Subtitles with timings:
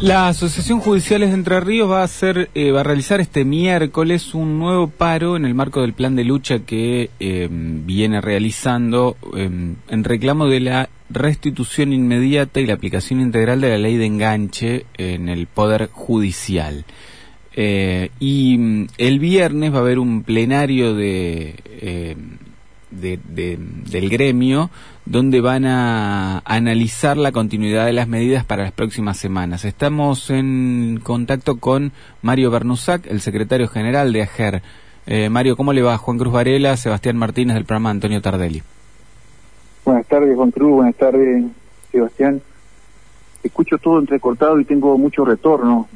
[0.00, 4.34] La Asociación Judiciales de Entre Ríos va a hacer, eh, va a realizar este miércoles
[4.34, 9.48] un nuevo paro en el marco del plan de lucha que eh, viene realizando eh,
[9.88, 14.84] en reclamo de la restitución inmediata y la aplicación integral de la ley de enganche
[14.98, 16.84] en el Poder Judicial.
[17.56, 21.54] y mm, el viernes va a haber un plenario de
[23.00, 24.70] del gremio
[25.06, 29.64] donde van a analizar la continuidad de las medidas para las próximas semanas.
[29.64, 34.62] Estamos en contacto con Mario Bernusac, el secretario general de AGER.
[35.06, 35.96] Eh, Mario, ¿cómo le va?
[35.96, 38.62] Juan Cruz Varela, Sebastián Martínez del programa Antonio Tardelli.
[39.84, 41.44] Buenas tardes, Juan Cruz, buenas tardes,
[41.92, 42.42] Sebastián.
[43.44, 45.88] Escucho todo entrecortado y tengo mucho retorno.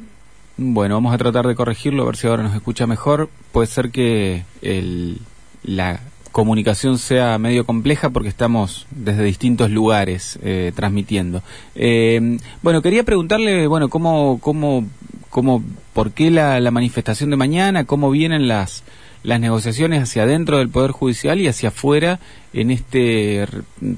[0.55, 3.27] Bueno, vamos a tratar de corregirlo, a ver si ahora nos escucha mejor.
[3.51, 5.19] Puede ser que el,
[5.63, 5.99] la
[6.31, 11.41] comunicación sea medio compleja porque estamos desde distintos lugares eh, transmitiendo.
[11.75, 14.85] Eh, bueno, quería preguntarle, bueno, cómo, cómo,
[15.29, 15.63] cómo,
[15.93, 18.83] por qué la, la, manifestación de mañana, cómo vienen las
[19.23, 22.19] las negociaciones hacia adentro del Poder Judicial y hacia afuera
[22.53, 23.47] en este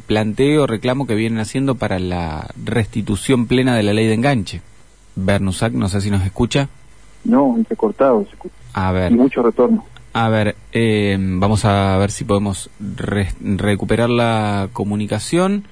[0.06, 4.62] planteo, reclamo que vienen haciendo para la restitución plena de la ley de enganche.
[5.16, 6.70] Bernusac, no sé si nos escucha.
[7.24, 8.56] No, entrecortado, se escucha.
[8.74, 9.12] A ver.
[9.12, 9.86] Y mucho retorno.
[10.16, 15.66] A ver, eh, vamos a ver si podemos recuperar la comunicación.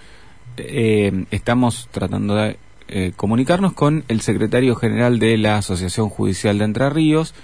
[0.58, 6.66] Eh, estamos tratando de eh, comunicarnos con el secretario general de la Asociación Judicial de
[6.66, 7.36] Entre Ríos,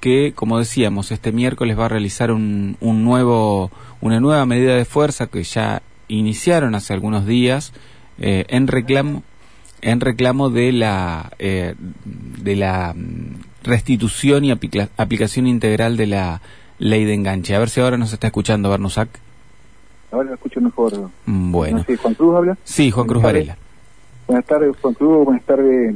[0.00, 3.70] que, como decíamos, este miércoles va a realizar un, un nuevo,
[4.02, 7.72] una nueva medida de fuerza que ya iniciaron hace algunos días
[8.18, 9.22] en reclamo
[9.80, 12.94] en reclamo de la de la
[13.62, 16.40] restitución y aplicación integral de la
[16.78, 17.54] ley de enganche.
[17.54, 19.08] A ver si ahora nos está escuchando Bernusac.
[20.10, 21.10] Ahora lo escucho mejor.
[21.26, 21.84] Mm, bueno.
[22.00, 22.58] ¿Juan Cruz habla?
[22.64, 23.56] Sí, Juan Cruz Varela.
[24.26, 25.24] Buenas tardes, Juan Cruz.
[25.24, 25.94] Buenas tardes,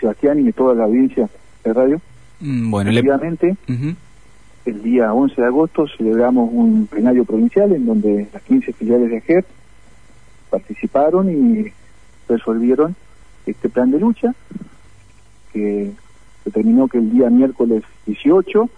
[0.00, 1.28] Sebastián y toda la audiencia
[1.64, 2.00] de radio.
[2.40, 3.56] Mm, bueno, Efectivamente,
[4.64, 9.18] el día 11 de agosto celebramos un plenario provincial en donde las 15 filiales de
[9.18, 9.44] AGER
[10.50, 11.72] participaron y
[12.28, 12.96] resolvieron
[13.46, 14.34] este plan de lucha
[15.52, 15.92] que
[16.46, 18.70] determinó que el día miércoles 18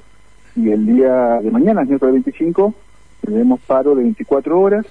[0.56, 2.74] y el día de mañana, miércoles 25,
[3.20, 4.86] tenemos paro de 24 horas,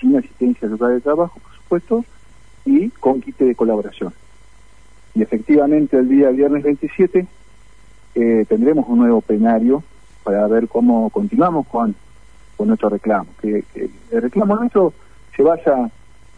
[0.00, 2.04] sin asistencia local de trabajo, por supuesto,
[2.64, 4.14] y con quite de colaboración.
[5.14, 7.26] Y efectivamente el día viernes 27
[8.14, 9.82] eh, tendremos un nuevo plenario
[10.22, 11.94] para ver cómo continuamos con,
[12.56, 13.26] con nuestro reclamo.
[13.42, 13.64] Que
[14.12, 14.94] el reclamo nuestro
[15.36, 15.90] se basa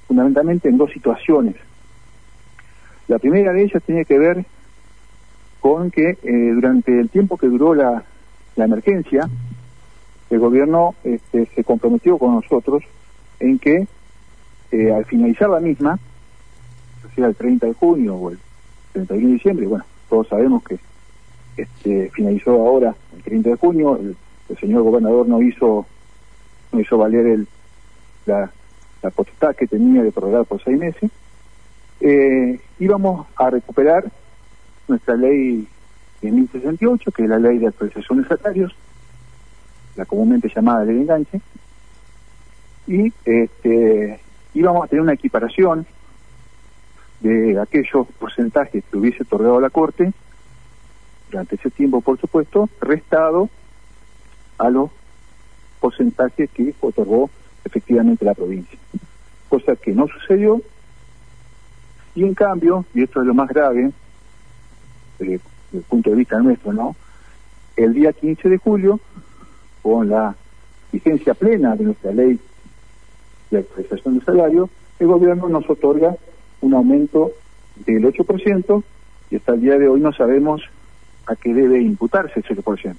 [0.08, 1.56] fundamentalmente en dos situaciones.
[3.08, 4.46] La primera de ellas tiene que ver
[5.62, 8.02] con que eh, durante el tiempo que duró la,
[8.56, 9.30] la emergencia,
[10.28, 12.82] el gobierno este, se comprometió con nosotros
[13.38, 13.86] en que
[14.72, 16.00] eh, al finalizar la misma,
[17.06, 18.38] o sea, el 30 de junio o el
[18.92, 20.80] 31 de diciembre, bueno, todos sabemos que
[21.56, 24.16] este, finalizó ahora el 30 de junio, el,
[24.60, 25.86] señor gobernador no hizo
[26.72, 27.48] no hizo valer el,
[28.26, 28.50] la,
[29.00, 31.10] la potestad que tenía de prorrogar por seis meses,
[32.00, 34.10] eh, íbamos a recuperar
[34.88, 35.66] nuestra ley
[36.22, 38.74] 1068, que es la ley de actualización de salarios,
[39.96, 41.40] la comúnmente llamada ley de enganche,
[42.86, 44.20] y este,
[44.54, 45.86] íbamos a tener una equiparación
[47.20, 50.12] de aquellos porcentajes que hubiese otorgado la Corte
[51.30, 53.48] durante ese tiempo, por supuesto, restado
[54.58, 54.90] a los
[55.80, 57.30] porcentajes que otorgó
[57.64, 58.78] efectivamente la provincia.
[59.48, 60.60] Cosa que no sucedió,
[62.14, 63.92] y en cambio, y esto es lo más grave,
[65.18, 65.40] desde,
[65.72, 66.94] el punto de vista nuestro, ¿no?
[67.76, 69.00] El día 15 de julio,
[69.82, 70.36] con la
[70.92, 72.38] vigencia plena de nuestra ley
[73.50, 74.68] de actualización de salario,
[74.98, 76.14] el gobierno nos otorga
[76.60, 77.32] un aumento
[77.86, 78.82] del 8%
[79.30, 80.62] y hasta el día de hoy no sabemos
[81.26, 82.96] a qué debe imputarse ese 8%.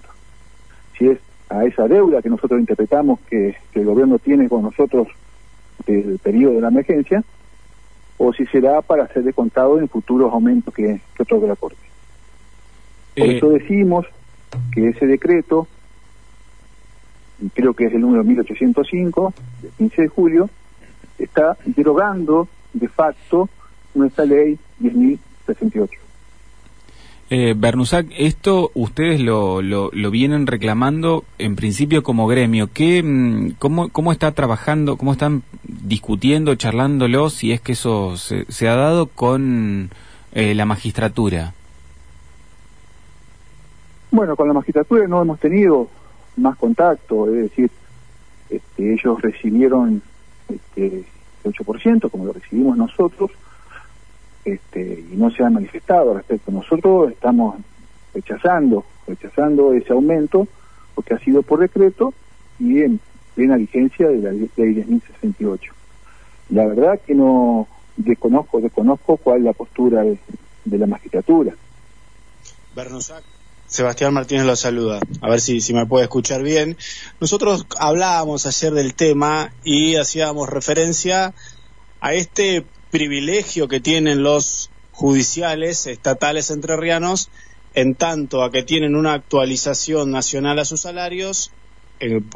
[0.98, 1.20] Si es
[1.50, 5.08] a esa deuda que nosotros interpretamos que, el gobierno tiene con nosotros
[5.86, 7.24] del periodo de la emergencia,
[8.18, 11.93] o si será para ser descontado en futuros aumentos que, que otorga la Corte.
[13.16, 14.06] Por eh, eso decimos
[14.72, 15.68] que ese decreto,
[17.54, 20.50] creo que es el número 1805, del 15 de julio,
[21.18, 23.50] está derogando de facto
[23.94, 25.90] nuestra ley 10.068.
[27.30, 32.70] Eh, Bernusac, esto ustedes lo, lo, vienen reclamando en principio como gremio.
[32.72, 38.46] ¿Qué, mm, cómo, ¿Cómo está trabajando, cómo están discutiendo, charlándolo, si es que eso se,
[38.52, 39.90] se ha dado con
[40.34, 41.54] eh, la magistratura?
[44.14, 45.90] Bueno, con la magistratura no hemos tenido
[46.36, 47.72] más contacto, es decir,
[48.48, 50.04] este, ellos recibieron
[50.48, 51.04] este,
[51.44, 53.32] el 8%, como lo recibimos nosotros,
[54.46, 56.52] este, y no se han manifestado respecto.
[56.52, 57.56] Nosotros estamos
[58.14, 60.48] rechazando, rechazando ese aumento
[60.94, 62.14] porque ha sido por decreto
[62.60, 63.00] y en
[63.34, 65.72] plena vigencia de la ley 10.068.
[66.50, 67.68] La verdad que no
[67.98, 71.56] desconozco, desconozco cuál es la postura de, la magistratura.
[72.76, 73.24] Bernusac.
[73.74, 75.00] Sebastián Martínez lo saluda.
[75.20, 76.78] A ver si, me puede escuchar bien.
[77.20, 81.34] Nosotros hablábamos ayer del tema y hacíamos referencia
[82.00, 87.32] a este privilegio que tienen los judiciales estatales entrerrianos
[87.74, 91.52] en tanto a que tienen una actualización nacional a sus salarios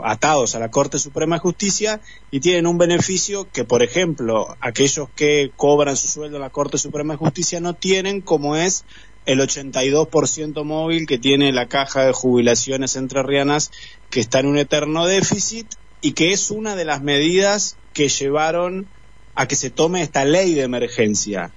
[0.04, 2.02] atados a la Corte Suprema de Justicia
[2.32, 6.80] y tienen un beneficio que, por ejemplo, aquellos que cobran su sueldo en la Corte
[6.80, 8.86] Suprema de Justicia no tienen, como es
[9.28, 13.72] el 82% móvil que tiene la caja de jubilaciones entrerrianas,
[14.10, 15.68] que está en un eterno déficit
[16.02, 18.88] y que es una de las medidas que llevaron
[19.36, 21.52] a que se tome esta ley de emergencia.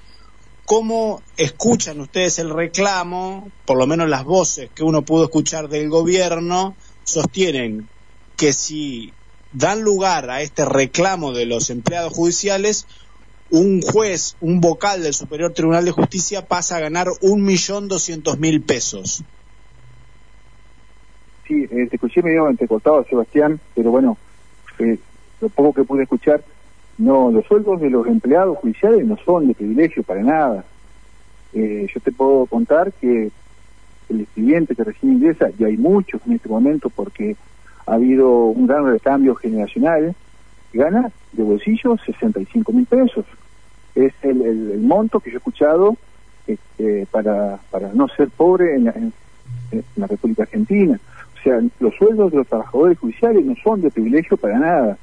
[0.66, 5.88] ¿Cómo escuchan ustedes el reclamo, por lo menos las voces que uno pudo escuchar del
[5.88, 6.74] gobierno,
[7.04, 7.88] sostienen
[8.36, 9.12] que si
[9.52, 12.86] dan lugar a este reclamo de los empleados judiciales,
[13.50, 18.38] un juez, un vocal del Superior Tribunal de Justicia pasa a ganar un millón doscientos
[18.38, 19.24] mil pesos.
[21.46, 24.16] Sí, eh, te escuché medio entrecortado, Sebastián, pero bueno,
[24.78, 24.98] eh,
[25.40, 26.42] lo poco que pude escuchar
[26.98, 30.64] no, los sueldos de los empleados judiciales no son de privilegio para nada.
[31.54, 33.30] Eh, yo te puedo contar que
[34.10, 37.36] el estudiante que recién ingresa, y hay muchos en este momento porque
[37.86, 40.14] ha habido un gran recambio generacional,
[40.72, 43.24] gana de bolsillo 65 mil pesos.
[43.94, 45.96] Es el, monto que yo he escuchado
[46.46, 49.12] este, para, para no ser pobre en la, en
[49.96, 50.98] la República Argentina.
[51.38, 54.98] O sea, los sueldos de los trabajadores judiciales no son de privilegio para nada.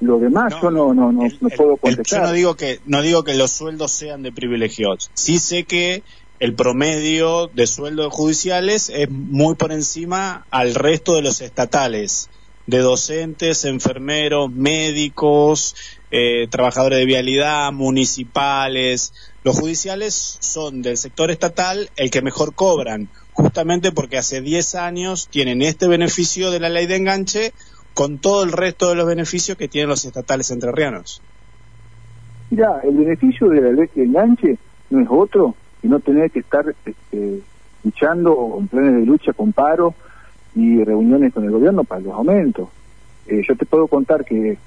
[0.00, 2.20] Lo demás yo no, no, no, puedo contestar.
[2.20, 5.10] yo no digo, que, no digo que los sueldos sean de privilegios.
[5.14, 6.02] Sí sé que
[6.38, 12.28] el promedio de sueldos judiciales es muy por encima al resto de los estatales,
[12.66, 15.76] de docentes, enfermeros, médicos,
[16.10, 19.12] eh, trabajadores de vialidad, municipales.
[19.44, 25.28] Los judiciales son del sector estatal el que mejor cobran, justamente porque hace 10 años
[25.28, 27.52] tienen este beneficio de la ley de enganche
[27.94, 31.22] con todo el resto de los beneficios que tienen los estatales entrerrianos.
[32.50, 34.58] Mira, el beneficio de la ley de enganche
[34.90, 37.40] no es otro y no tener que estar este,
[37.84, 39.94] luchando en planes de lucha con paro
[40.56, 42.68] y reuniones con el gobierno para los aumentos.
[43.28, 44.58] Eh, yo te puedo contar que,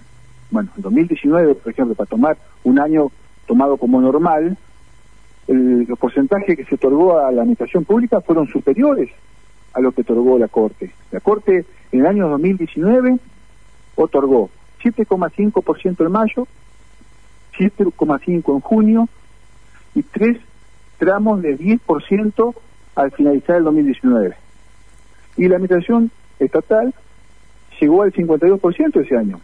[0.51, 3.12] bueno, en 2019, por ejemplo, para tomar un año
[3.47, 4.56] tomado como normal,
[5.47, 9.09] los porcentajes que se otorgó a la administración pública fueron superiores
[9.74, 10.91] a lo que otorgó la Corte.
[11.09, 13.18] La Corte en el año 2019
[13.95, 14.51] otorgó
[14.83, 16.47] 7,5% en mayo,
[17.57, 19.09] 7,5% en junio
[19.95, 20.38] y tres
[21.00, 22.53] tramos de 10%
[22.95, 24.35] al finalizar el 2019.
[25.37, 26.93] Y la administración estatal
[27.79, 29.39] llegó al 52% ese año.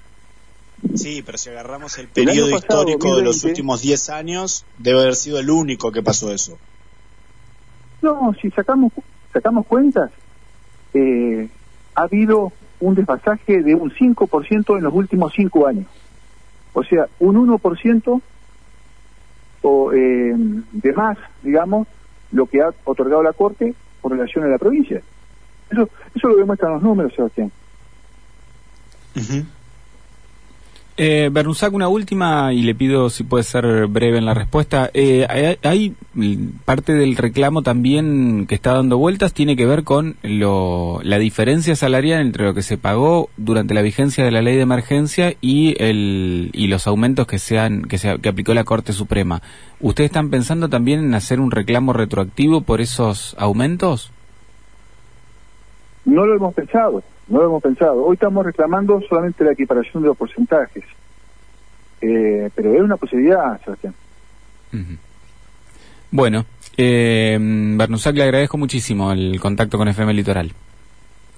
[0.95, 5.39] Sí, pero si agarramos el periodo histórico de los últimos 10 años, debe haber sido
[5.39, 6.57] el único que pasó eso.
[8.01, 8.91] No, si sacamos
[9.33, 10.11] sacamos cuentas,
[10.93, 11.49] eh,
[11.95, 15.87] ha habido un desfasaje de un 5% en los últimos 5 años.
[16.73, 18.21] O sea, un 1%
[19.61, 21.87] o, eh, de más, digamos,
[22.31, 25.01] lo que ha otorgado la Corte con relación a la provincia.
[25.69, 27.51] Eso, eso lo demuestran los números, Sebastián.
[30.97, 34.89] Eh, Bernusac, una última y le pido si puede ser breve en la respuesta.
[34.93, 35.27] Eh,
[35.61, 35.93] hay,
[36.63, 41.75] parte del reclamo también que está dando vueltas tiene que ver con lo, la diferencia
[41.75, 45.75] salarial entre lo que se pagó durante la vigencia de la ley de emergencia y
[45.83, 49.41] el y los aumentos que sean que se que aplicó la Corte Suprema.
[49.81, 54.13] ¿Ustedes están pensando también en hacer un reclamo retroactivo por esos aumentos?
[56.05, 58.05] No lo hemos pensado no lo hemos pensado.
[58.05, 60.83] Hoy estamos reclamando solamente la equiparación de los porcentajes.
[62.01, 63.95] Eh, pero es una posibilidad, Sebastián.
[66.11, 66.45] Bueno,
[66.77, 70.51] eh, Bernusac, le agradezco muchísimo el contacto con FM Litoral.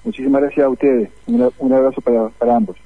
[0.04, 1.10] Muchísimas gracias a ustedes.
[1.28, 2.78] Un, abrazo para ambos.